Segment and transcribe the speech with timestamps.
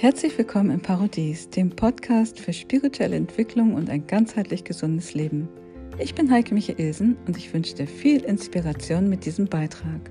[0.00, 5.46] Herzlich willkommen im Parodies, dem Podcast für spirituelle Entwicklung und ein ganzheitlich gesundes Leben.
[5.98, 10.10] Ich bin Heike Michaelsen und ich wünsche dir viel Inspiration mit diesem Beitrag.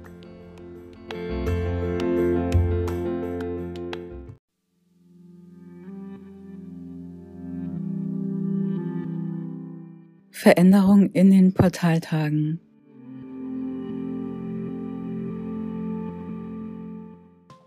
[10.29, 12.59] Veränderung in den Portaltagen.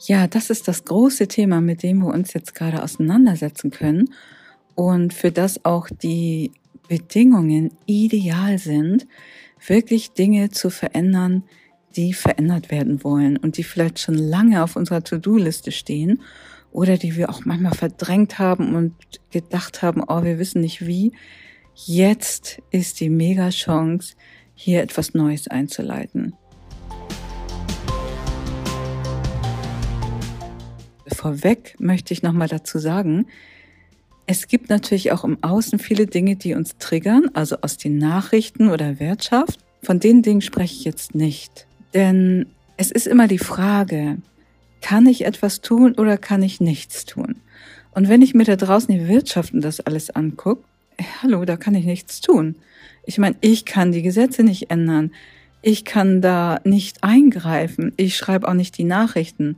[0.06, 4.12] Ja, das ist das große Thema, mit dem wir uns jetzt gerade auseinandersetzen können
[4.74, 6.50] und für das auch die
[6.88, 9.06] Bedingungen ideal sind,
[9.64, 11.44] wirklich Dinge zu verändern,
[11.94, 16.20] die verändert werden wollen und die vielleicht schon lange auf unserer To-Do-Liste stehen
[16.72, 18.94] oder die wir auch manchmal verdrängt haben und
[19.30, 21.12] gedacht haben, oh, wir wissen nicht wie.
[21.76, 24.16] Jetzt ist die mega Chance,
[24.54, 26.34] hier etwas Neues einzuleiten.
[31.22, 33.26] Vorweg möchte ich nochmal dazu sagen,
[34.26, 38.68] es gibt natürlich auch im Außen viele Dinge, die uns triggern, also aus den Nachrichten
[38.68, 39.60] oder Wirtschaft.
[39.82, 41.66] Von den Dingen spreche ich jetzt nicht.
[41.94, 44.18] Denn es ist immer die Frage,
[44.80, 47.36] kann ich etwas tun oder kann ich nichts tun?
[47.92, 50.64] Und wenn ich mir da draußen die Wirtschaft und das alles angucke,
[51.22, 52.56] hallo, da kann ich nichts tun.
[53.06, 55.12] Ich meine, ich kann die Gesetze nicht ändern.
[55.62, 57.92] Ich kann da nicht eingreifen.
[57.96, 59.56] Ich schreibe auch nicht die Nachrichten.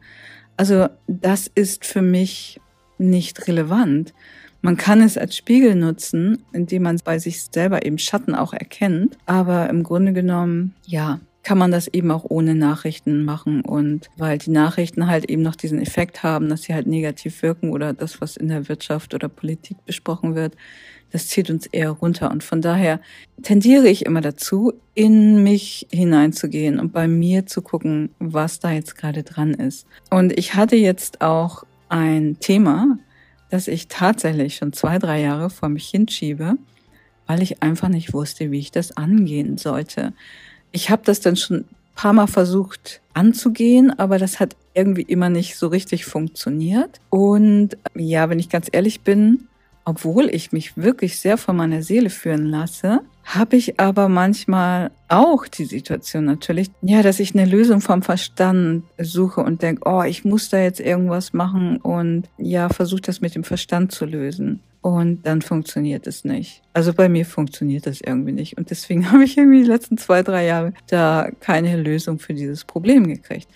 [0.57, 2.61] Also das ist für mich
[2.99, 4.15] nicht relevant.
[4.63, 9.19] Man kann es als Spiegel nutzen, indem man bei sich selber eben Schatten auch erkennt.
[9.27, 13.61] Aber im Grunde genommen, ja, kann man das eben auch ohne Nachrichten machen.
[13.61, 17.71] Und weil die Nachrichten halt eben noch diesen Effekt haben, dass sie halt negativ wirken
[17.71, 20.57] oder das, was in der Wirtschaft oder Politik besprochen wird,
[21.15, 22.33] das zieht uns eher runter.
[22.33, 22.99] Und von daher
[23.41, 28.97] tendiere ich immer dazu, in mich hineinzugehen und bei mir zu gucken, was da jetzt
[28.97, 29.87] gerade dran ist.
[30.11, 32.99] Und ich hatte jetzt auch ein Thema,
[33.49, 36.57] das ich tatsächlich schon zwei, drei Jahre vor mich hinschiebe,
[37.29, 40.15] weil ich einfach nicht wusste, wie ich das angehen sollte.
[40.73, 45.29] Ich habe das dann schon ein paar Mal versucht anzugehen, aber das hat irgendwie immer
[45.29, 47.01] nicht so richtig funktioniert.
[47.09, 49.47] Und ja, wenn ich ganz ehrlich bin,
[49.85, 55.47] obwohl ich mich wirklich sehr von meiner Seele führen lasse, habe ich aber manchmal auch
[55.47, 60.25] die Situation natürlich, ja, dass ich eine Lösung vom Verstand suche und denke, oh, ich
[60.25, 64.61] muss da jetzt irgendwas machen und ja, versuche das mit dem Verstand zu lösen.
[64.83, 66.61] Und dann funktioniert es nicht.
[66.75, 68.59] Also bei mir funktioniert das irgendwie nicht.
[68.59, 72.67] Und deswegen habe ich irgendwie die letzten zwei, drei Jahre da keine Lösung für dieses
[72.67, 73.49] Problem gekriegt.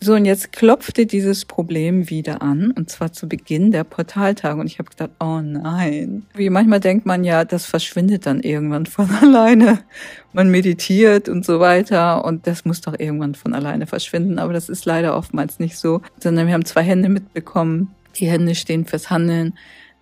[0.00, 4.60] So, und jetzt klopfte dieses Problem wieder an, und zwar zu Beginn der Portaltage.
[4.60, 6.26] Und ich habe gedacht, oh nein.
[6.34, 9.80] Wie manchmal denkt man ja, das verschwindet dann irgendwann von alleine.
[10.32, 14.38] Man meditiert und so weiter und das muss doch irgendwann von alleine verschwinden.
[14.38, 17.94] Aber das ist leider oftmals nicht so, sondern wir haben zwei Hände mitbekommen.
[18.16, 19.54] Die Hände stehen fürs Handeln.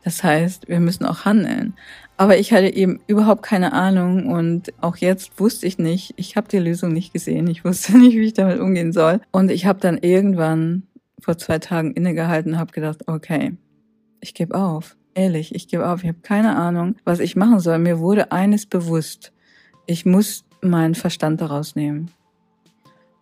[0.05, 1.75] Das heißt, wir müssen auch handeln.
[2.23, 6.47] Aber ich hatte eben überhaupt keine Ahnung und auch jetzt wusste ich nicht, ich habe
[6.47, 9.21] die Lösung nicht gesehen, ich wusste nicht, wie ich damit umgehen soll.
[9.33, 10.85] Und ich habe dann irgendwann
[11.19, 13.57] vor zwei Tagen innegehalten und habe gedacht, okay,
[14.21, 14.97] ich gebe auf.
[15.15, 16.05] Ehrlich, ich gebe auf.
[16.05, 17.81] Ich habe keine Ahnung, was ich machen soll.
[17.81, 19.33] Mir wurde eines bewusst.
[19.87, 22.13] Ich muss meinen Verstand daraus nehmen.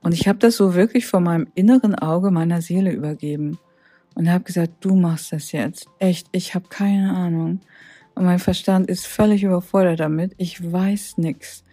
[0.03, 3.59] Und ich habe das so wirklich vor meinem inneren Auge meiner Seele übergeben
[4.15, 5.89] und habe gesagt, du machst das jetzt.
[6.01, 7.61] Echt, ich habe keine Ahnung.
[8.15, 10.35] Und mein Verstand ist völlig überfordert damit.
[10.37, 11.65] Ich weiß nichts.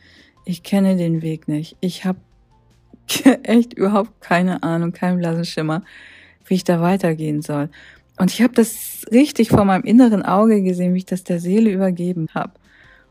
[0.46, 1.76] Ich kenne den Weg nicht.
[1.82, 2.20] Ich habe
[3.44, 5.84] echt überhaupt keine Ahnung, keinen blassen Schimmer,
[6.46, 7.70] wie ich da weitergehen soll.
[8.20, 11.72] Und ich habe das richtig vor meinem inneren Auge gesehen, wie ich das der Seele
[11.72, 12.54] übergeben habe.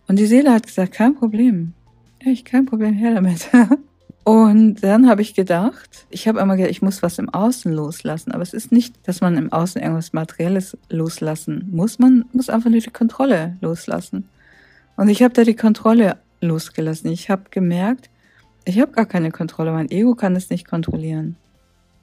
[0.08, 1.75] Und die Seele hat gesagt, kein Problem.
[2.19, 3.48] Echt, kein Problem, her damit.
[4.26, 8.32] Und dann habe ich gedacht, ich habe immer gedacht, ich muss was im Außen loslassen.
[8.32, 12.00] Aber es ist nicht, dass man im Außen irgendwas Materielles loslassen muss.
[12.00, 14.28] Man muss einfach nur die Kontrolle loslassen.
[14.97, 17.09] Und ich habe da die Kontrolle losgelassen.
[17.12, 18.10] Ich habe gemerkt,
[18.64, 19.70] ich habe gar keine Kontrolle.
[19.70, 21.37] Mein Ego kann es nicht kontrollieren.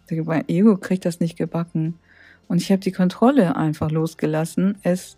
[0.10, 2.00] Mein Ego kriegt das nicht gebacken.
[2.48, 5.18] Und ich habe die Kontrolle einfach losgelassen, es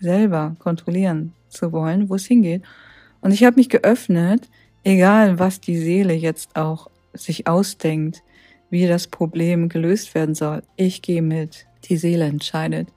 [0.00, 2.64] selber kontrollieren zu wollen, wo es hingeht.
[3.20, 4.48] Und ich habe mich geöffnet,
[4.86, 8.22] egal was die Seele jetzt auch sich ausdenkt,
[8.70, 11.66] wie das Problem gelöst werden soll, ich gehe mit.
[11.84, 12.88] Die Seele entscheidet.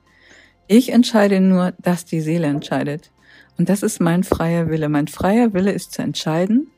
[0.66, 3.10] Ich entscheide nur, dass die Seele entscheidet.
[3.58, 4.88] Und das ist mein freier Wille.
[4.88, 6.68] Mein freier Wille ist zu entscheiden,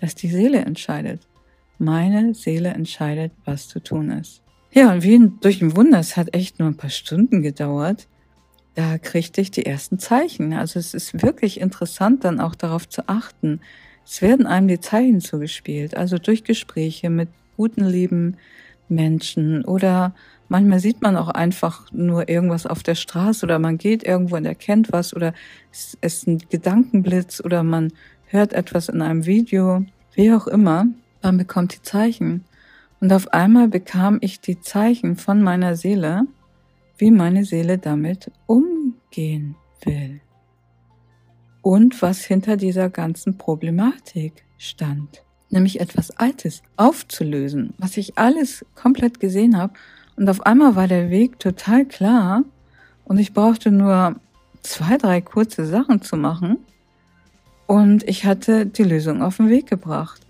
[0.00, 1.26] dass die Seele entscheidet.
[1.78, 4.42] Meine Seele entscheidet, was zu tun ist.
[4.72, 8.08] Ja, und wie durch ein Wunder, es hat echt nur ein paar Stunden gedauert,
[8.74, 10.52] da kriegte ich die ersten Zeichen.
[10.52, 13.60] Also es ist wirklich interessant, dann auch darauf zu achten,
[14.04, 18.36] es werden einem die Zeichen zugespielt, also durch Gespräche mit guten, lieben
[18.88, 20.14] Menschen oder
[20.52, 24.44] Manchmal sieht man auch einfach nur irgendwas auf der Straße oder man geht irgendwo und
[24.44, 25.32] erkennt was oder
[25.70, 27.90] es ist ein Gedankenblitz oder man
[28.26, 30.88] hört etwas in einem Video, wie auch immer.
[31.22, 32.44] Man bekommt die Zeichen.
[33.00, 36.26] Und auf einmal bekam ich die Zeichen von meiner Seele,
[36.98, 39.56] wie meine Seele damit umgehen
[39.86, 40.20] will.
[41.62, 45.22] Und was hinter dieser ganzen Problematik stand.
[45.48, 49.74] Nämlich etwas Altes aufzulösen, was ich alles komplett gesehen habe.
[50.16, 52.44] Und auf einmal war der Weg total klar
[53.04, 54.16] und ich brauchte nur
[54.62, 56.58] zwei, drei kurze Sachen zu machen.
[57.66, 60.20] Und ich hatte die Lösung auf den Weg gebracht.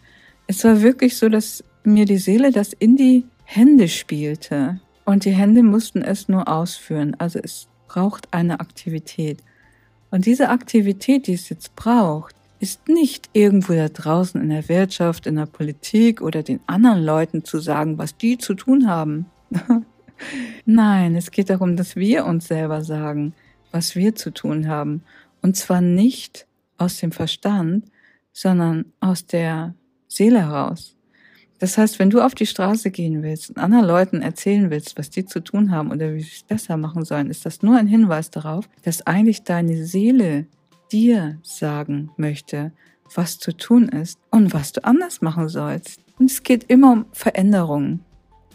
[0.46, 4.80] Es war wirklich so, dass mir die Seele das in die Hände spielte.
[5.04, 7.16] Und die Hände mussten es nur ausführen.
[7.18, 9.42] Also es braucht eine Aktivität.
[10.12, 15.26] Und diese Aktivität, die es jetzt braucht, ist nicht irgendwo da draußen in der Wirtschaft,
[15.26, 19.24] in der Politik oder den anderen Leuten zu sagen, was die zu tun haben.
[20.66, 23.34] Nein, es geht darum, dass wir uns selber sagen,
[23.70, 25.02] was wir zu tun haben.
[25.40, 27.86] Und zwar nicht aus dem Verstand,
[28.34, 29.74] sondern aus der
[30.08, 30.94] Seele heraus.
[31.62, 35.10] Das heißt, wenn du auf die Straße gehen willst und anderen Leuten erzählen willst, was
[35.10, 37.86] die zu tun haben oder wie sie es besser machen sollen, ist das nur ein
[37.86, 40.46] Hinweis darauf, dass eigentlich deine Seele
[40.90, 42.72] dir sagen möchte,
[43.14, 46.00] was zu tun ist und was du anders machen sollst.
[46.18, 48.00] Und es geht immer um Veränderungen.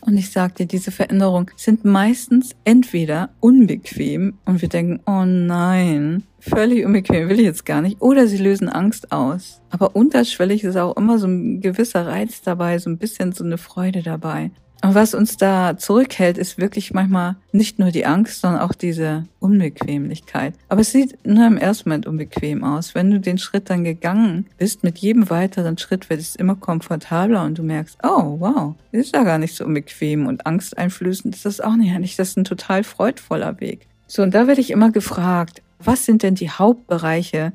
[0.02, 6.86] Und ich dir, diese Veränderungen sind meistens entweder unbequem und wir denken, oh nein, völlig
[6.86, 9.62] unbequem will ich jetzt gar nicht, oder sie lösen Angst aus.
[9.70, 13.58] Aber unterschwellig ist auch immer so ein gewisser Reiz dabei, so ein bisschen so eine
[13.58, 14.52] Freude dabei.
[14.84, 19.24] Und was uns da zurückhält, ist wirklich manchmal nicht nur die Angst, sondern auch diese
[19.40, 20.54] Unbequemlichkeit.
[20.70, 22.94] Aber es sieht nur im ersten Moment unbequem aus.
[22.94, 27.44] Wenn du den Schritt dann gegangen bist, mit jedem weiteren Schritt wird es immer komfortabler
[27.44, 31.60] und du merkst, oh wow, ist ja gar nicht so unbequem und angsteinflößend ist das
[31.60, 32.20] auch nicht.
[32.20, 33.88] Das ist ein total freudvoller Weg.
[34.08, 37.52] So, und da werde ich immer gefragt, was sind denn die Hauptbereiche,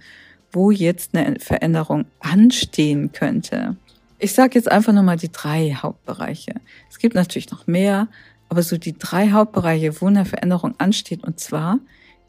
[0.53, 3.77] wo jetzt eine Veränderung anstehen könnte?
[4.23, 6.55] Ich sage jetzt einfach nochmal die drei Hauptbereiche.
[6.89, 8.07] Es gibt natürlich noch mehr,
[8.49, 11.81] aber so die drei Hauptbereiche, wo eine Veränderung ansteht, und zwar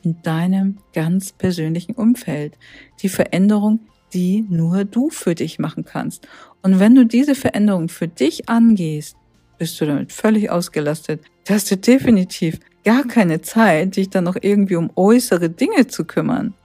[0.02, 2.58] in deinem ganz persönlichen Umfeld.
[3.04, 3.82] Die Veränderung,
[4.12, 6.28] die nur du für dich machen kannst.
[6.64, 9.16] Und wenn du diese Veränderung für dich angehst,
[9.60, 11.22] bist du damit völlig ausgelastet.
[11.46, 16.06] Da hast du definitiv gar keine Zeit, dich dann noch irgendwie um äußere Dinge zu
[16.06, 16.56] kümmern.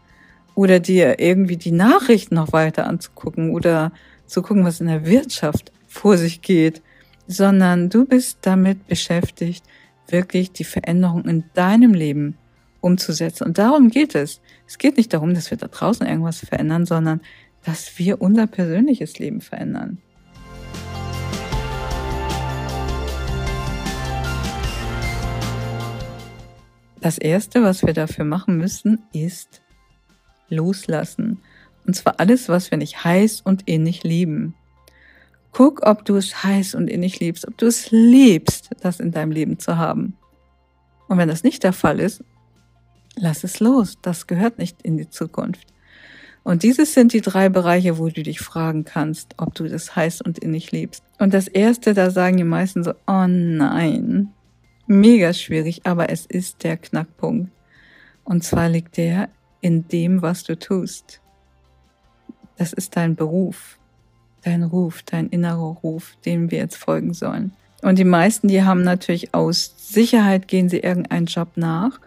[0.55, 3.93] Oder dir irgendwie die Nachrichten noch weiter anzugucken oder
[4.29, 6.83] zu gucken, was in der Wirtschaft vor sich geht,
[7.27, 9.65] sondern du bist damit beschäftigt,
[10.07, 12.37] wirklich die Veränderung in deinem Leben
[12.81, 13.45] umzusetzen.
[13.45, 14.41] Und darum geht es.
[14.67, 17.21] Es geht nicht darum, dass wir da draußen irgendwas verändern, sondern
[17.65, 19.99] dass wir unser persönliches Leben verändern.
[27.01, 29.63] Das Erste, was wir dafür machen müssen, ist
[30.49, 31.41] loslassen.
[31.89, 34.55] Und zwar alles, was wir nicht heiß und innig lieben.
[35.53, 39.33] Guck, ob du es heiß und innig liebst, ob du es liebst, das in deinem
[39.33, 40.15] Leben zu haben.
[41.09, 42.23] Und wenn das nicht der Fall ist,
[43.17, 43.97] lass es los.
[44.03, 45.73] Das gehört nicht in die Zukunft.
[46.45, 50.21] Und dieses sind die drei Bereiche, wo du dich fragen kannst, ob du das heiß
[50.21, 51.03] und innig liebst.
[51.19, 54.29] Und das erste, da sagen die meisten so, oh nein,
[54.87, 57.51] mega schwierig, aber es ist der Knackpunkt.
[58.25, 59.31] Und zwar liegt der
[59.63, 61.23] in dem, was du tust.
[62.59, 63.79] Das ist dein Beruf,
[64.43, 67.53] dein Ruf, dein innerer Ruf, dem wir jetzt folgen sollen.
[67.83, 72.01] Und die meisten, die haben natürlich aus Sicherheit, gehen sie irgendeinen Job nach.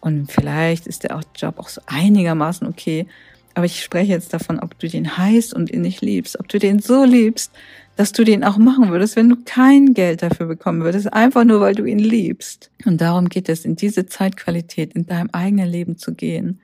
[0.00, 3.06] Und vielleicht ist der Job auch so einigermaßen okay.
[3.54, 6.78] Aber ich spreche jetzt davon, ob du den heiß und innig liebst, ob du den
[6.78, 7.52] so liebst,
[7.96, 11.60] dass du den auch machen würdest, wenn du kein Geld dafür bekommen würdest, einfach nur
[11.60, 12.70] weil du ihn liebst.
[12.86, 16.60] Und darum geht es, in diese Zeitqualität in deinem eigenen Leben zu gehen.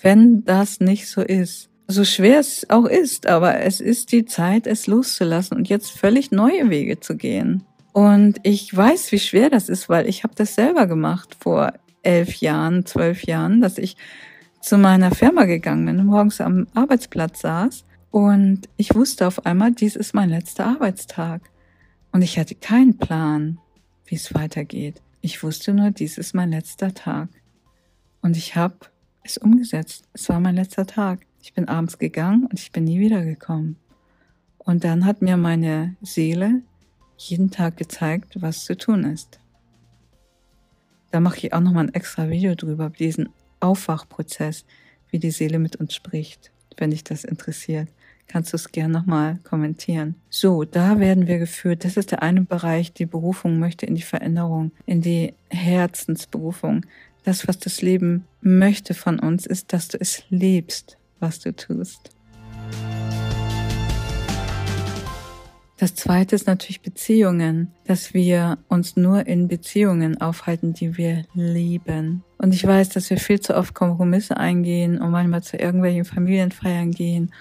[0.00, 4.66] Wenn das nicht so ist, so schwer es auch ist, aber es ist die Zeit,
[4.66, 7.64] es loszulassen und jetzt völlig neue Wege zu gehen.
[7.92, 12.36] Und ich weiß, wie schwer das ist, weil ich habe das selber gemacht vor elf
[12.36, 13.96] Jahren, zwölf Jahren, dass ich
[14.60, 19.96] zu meiner Firma gegangen bin, morgens am Arbeitsplatz saß und ich wusste auf einmal, dies
[19.96, 21.42] ist mein letzter Arbeitstag.
[22.12, 23.58] Und ich hatte keinen Plan,
[24.04, 25.00] wie es weitergeht.
[25.20, 27.28] Ich wusste nur, dies ist mein letzter Tag.
[28.20, 28.74] Und ich habe
[29.22, 30.08] es umgesetzt.
[30.12, 31.20] Es war mein letzter Tag.
[31.42, 33.76] Ich bin abends gegangen und ich bin nie wiedergekommen.
[34.58, 36.62] Und dann hat mir meine Seele
[37.16, 39.40] jeden Tag gezeigt, was zu tun ist.
[41.10, 44.64] Da mache ich auch nochmal ein extra Video drüber, diesen Aufwachprozess,
[45.10, 47.88] wie die Seele mit uns spricht, wenn dich das interessiert.
[48.28, 50.14] kannst du es gerne nochmal kommentieren.
[50.28, 51.84] So, da werden wir geführt.
[51.84, 56.86] Das ist der eine Bereich, die Berufung möchte in die Veränderung, in die Herzensberufung.
[57.24, 62.10] Das, was das Leben möchte von uns, ist, dass du es liebst, was du tust.
[65.80, 72.22] Das zweite ist natürlich Beziehungen, dass wir uns nur in Beziehungen aufhalten, die wir lieben.
[72.36, 76.90] Und ich weiß, dass wir viel zu oft Kompromisse eingehen und manchmal zu irgendwelchen Familienfeiern
[76.90, 77.32] gehen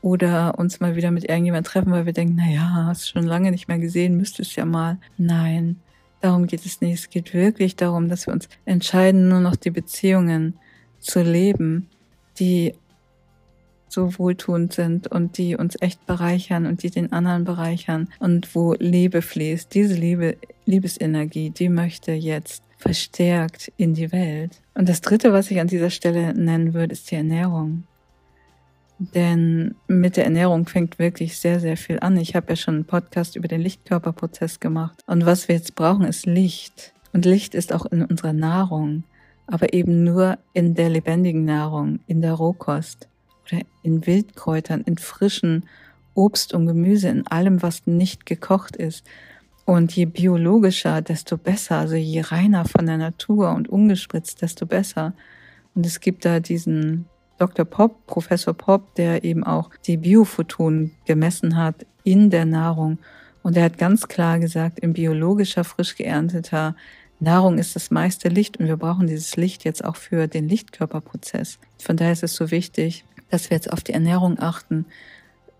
[0.00, 3.50] oder uns mal wieder mit irgendjemand treffen, weil wir denken, na ja, hast schon lange
[3.50, 4.96] nicht mehr gesehen, müsstest ja mal.
[5.18, 5.76] Nein,
[6.22, 6.94] darum geht es nicht.
[6.94, 10.54] Es geht wirklich darum, dass wir uns entscheiden, nur noch die Beziehungen
[10.98, 11.88] zu leben,
[12.38, 12.72] die
[13.92, 18.74] so wohltuend sind und die uns echt bereichern und die den anderen bereichern und wo
[18.78, 19.72] Liebe fließt.
[19.74, 24.60] Diese Liebe, Liebesenergie, die möchte jetzt verstärkt in die Welt.
[24.74, 27.84] Und das dritte, was ich an dieser Stelle nennen würde, ist die Ernährung.
[28.98, 32.16] Denn mit der Ernährung fängt wirklich sehr, sehr viel an.
[32.16, 35.00] Ich habe ja schon einen Podcast über den Lichtkörperprozess gemacht.
[35.06, 36.92] Und was wir jetzt brauchen, ist Licht.
[37.12, 39.04] Und Licht ist auch in unserer Nahrung,
[39.46, 43.08] aber eben nur in der lebendigen Nahrung, in der Rohkost
[43.52, 45.68] oder in Wildkräutern, in frischen
[46.14, 49.04] Obst und Gemüse, in allem, was nicht gekocht ist.
[49.64, 51.78] Und je biologischer, desto besser.
[51.78, 55.14] Also je reiner von der Natur und ungespritzt, desto besser.
[55.74, 57.06] Und es gibt da diesen
[57.38, 57.64] Dr.
[57.64, 62.98] Pop, Professor Pop, der eben auch die Biophotonen gemessen hat in der Nahrung.
[63.42, 66.76] Und er hat ganz klar gesagt, in biologischer, frisch geernteter
[67.22, 71.58] Nahrung ist das meiste Licht und wir brauchen dieses Licht jetzt auch für den Lichtkörperprozess.
[71.78, 74.86] Von daher ist es so wichtig, dass wir jetzt auf die Ernährung achten,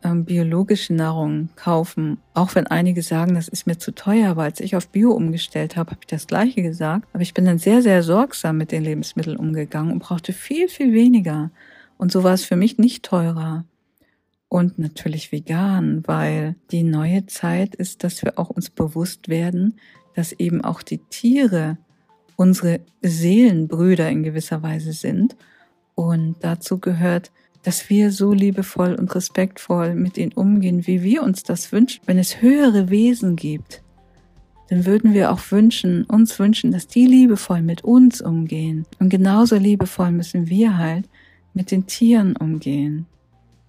[0.04, 4.60] ähm, biologische Nahrung kaufen, auch wenn einige sagen, das ist mir zu teuer, aber als
[4.60, 7.06] ich auf Bio umgestellt habe, habe ich das gleiche gesagt.
[7.12, 10.92] Aber ich bin dann sehr, sehr sorgsam mit den Lebensmitteln umgegangen und brauchte viel, viel
[10.92, 11.50] weniger.
[11.96, 13.64] Und so war es für mich nicht teurer.
[14.48, 19.78] Und natürlich vegan, weil die neue Zeit ist, dass wir auch uns bewusst werden,
[20.14, 21.78] dass eben auch die Tiere
[22.36, 25.36] unsere Seelenbrüder in gewisser Weise sind.
[25.94, 27.30] Und dazu gehört,
[27.62, 32.02] dass wir so liebevoll und respektvoll mit ihnen umgehen, wie wir uns das wünschen.
[32.06, 33.82] Wenn es höhere Wesen gibt,
[34.68, 38.86] dann würden wir auch wünschen, uns wünschen, dass die liebevoll mit uns umgehen.
[38.98, 41.08] Und genauso liebevoll müssen wir halt
[41.54, 43.06] mit den Tieren umgehen.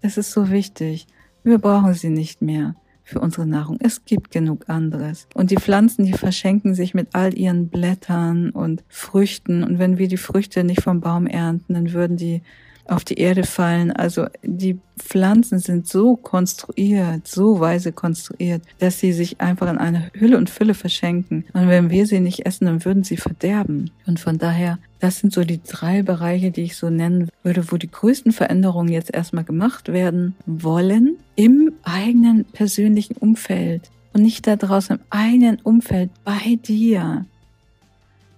[0.01, 1.07] Das ist so wichtig.
[1.43, 3.77] Wir brauchen sie nicht mehr für unsere Nahrung.
[3.81, 5.27] Es gibt genug anderes.
[5.33, 9.63] Und die Pflanzen, die verschenken sich mit all ihren Blättern und Früchten.
[9.63, 12.41] Und wenn wir die Früchte nicht vom Baum ernten, dann würden die
[12.85, 13.91] auf die Erde fallen.
[13.91, 20.09] Also die Pflanzen sind so konstruiert, so weise konstruiert, dass sie sich einfach in einer
[20.13, 21.45] Hülle und Fülle verschenken.
[21.53, 23.91] Und wenn wir sie nicht essen, dann würden sie verderben.
[24.05, 27.77] Und von daher, das sind so die drei Bereiche, die ich so nennen würde, wo
[27.77, 34.55] die größten Veränderungen jetzt erstmal gemacht werden wollen im eigenen persönlichen Umfeld und nicht da
[34.55, 37.25] draußen im eigenen Umfeld bei dir.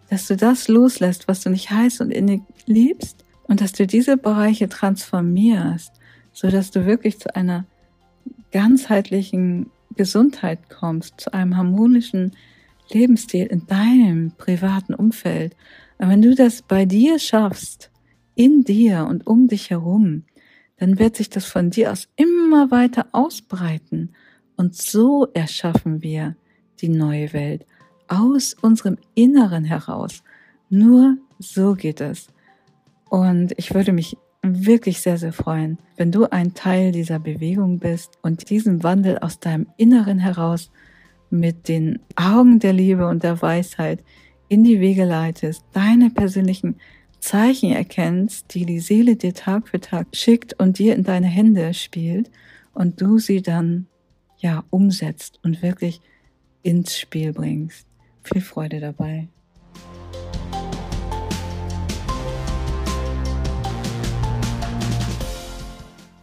[0.10, 4.18] Dass du das loslässt, was du nicht heiß und innig liebst und dass du diese
[4.18, 5.94] Bereiche transformierst,
[6.32, 7.66] so dass du wirklich zu einer
[8.52, 12.32] ganzheitlichen Gesundheit kommst, zu einem harmonischen
[12.92, 15.56] Lebensstil in deinem privaten Umfeld.
[15.98, 17.92] Und wenn du das bei dir schaffst,
[18.36, 20.24] in dir und um dich herum,
[20.78, 24.14] dann wird sich das von dir aus immer weiter ausbreiten.
[24.58, 26.36] Und so erschaffen wir
[26.82, 27.66] die neue Welt
[28.08, 30.22] aus unserem Inneren heraus.
[30.70, 32.28] Nur so geht es.
[33.16, 38.20] Und ich würde mich wirklich sehr, sehr freuen, wenn du ein Teil dieser Bewegung bist
[38.22, 40.70] und diesen Wandel aus deinem Inneren heraus
[41.30, 44.04] mit den Augen der Liebe und der Weisheit
[44.50, 46.76] in die Wege leitest, deine persönlichen
[47.22, 51.74] Zeichen erkennst, die die Seele dir Tag für Tag schickt und dir in deine Hände
[51.74, 52.30] spielt
[52.74, 53.88] und du sie dann
[54.40, 56.02] ja umsetzt und wirklich
[56.64, 57.88] ins Spiel bringst.
[58.24, 59.30] Viel Freude dabei.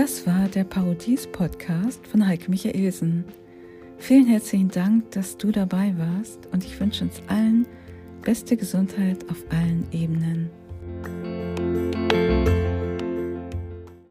[0.00, 3.22] Das war der Parodies-Podcast von Heike Michaelsen.
[3.98, 7.66] Vielen herzlichen Dank, dass du dabei warst und ich wünsche uns allen
[8.22, 10.48] beste Gesundheit auf allen Ebenen.